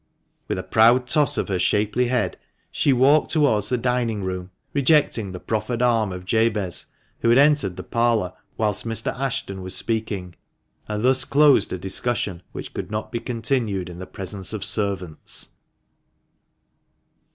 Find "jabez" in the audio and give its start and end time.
6.25-6.87